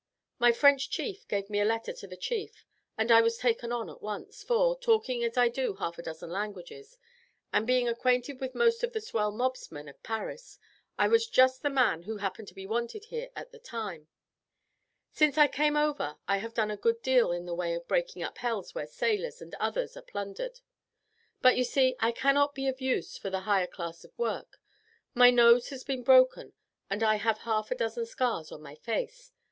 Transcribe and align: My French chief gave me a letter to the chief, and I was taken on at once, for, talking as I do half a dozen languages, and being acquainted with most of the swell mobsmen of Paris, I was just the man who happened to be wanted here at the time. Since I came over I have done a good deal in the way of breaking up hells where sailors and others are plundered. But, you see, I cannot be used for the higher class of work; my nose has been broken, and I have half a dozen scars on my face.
My 0.39 0.51
French 0.51 0.89
chief 0.89 1.27
gave 1.27 1.47
me 1.47 1.59
a 1.59 1.63
letter 1.63 1.93
to 1.93 2.07
the 2.07 2.17
chief, 2.17 2.65
and 2.97 3.11
I 3.11 3.21
was 3.21 3.37
taken 3.37 3.71
on 3.71 3.87
at 3.87 4.01
once, 4.01 4.41
for, 4.43 4.75
talking 4.79 5.23
as 5.23 5.37
I 5.37 5.47
do 5.47 5.75
half 5.75 5.99
a 5.99 6.01
dozen 6.01 6.31
languages, 6.31 6.97
and 7.53 7.67
being 7.67 7.87
acquainted 7.87 8.39
with 8.41 8.55
most 8.55 8.83
of 8.83 8.93
the 8.93 8.99
swell 8.99 9.31
mobsmen 9.31 9.87
of 9.87 10.01
Paris, 10.01 10.57
I 10.97 11.07
was 11.07 11.27
just 11.27 11.61
the 11.61 11.69
man 11.69 12.01
who 12.01 12.17
happened 12.17 12.47
to 12.47 12.55
be 12.55 12.65
wanted 12.65 13.05
here 13.05 13.29
at 13.35 13.51
the 13.51 13.59
time. 13.59 14.07
Since 15.11 15.37
I 15.37 15.47
came 15.47 15.77
over 15.77 16.17
I 16.27 16.37
have 16.37 16.55
done 16.55 16.71
a 16.71 16.77
good 16.77 17.03
deal 17.03 17.31
in 17.31 17.45
the 17.45 17.53
way 17.53 17.75
of 17.75 17.87
breaking 17.87 18.23
up 18.23 18.39
hells 18.39 18.73
where 18.73 18.87
sailors 18.87 19.39
and 19.39 19.53
others 19.59 19.95
are 19.95 20.01
plundered. 20.01 20.61
But, 21.43 21.57
you 21.57 21.63
see, 21.63 21.95
I 21.99 22.11
cannot 22.11 22.55
be 22.55 22.73
used 22.79 23.19
for 23.21 23.29
the 23.29 23.41
higher 23.41 23.67
class 23.67 24.03
of 24.03 24.17
work; 24.17 24.59
my 25.13 25.29
nose 25.29 25.69
has 25.69 25.83
been 25.83 26.01
broken, 26.01 26.53
and 26.89 27.03
I 27.03 27.17
have 27.17 27.37
half 27.41 27.69
a 27.69 27.75
dozen 27.75 28.07
scars 28.07 28.51
on 28.51 28.63
my 28.63 28.73
face. 28.73 29.31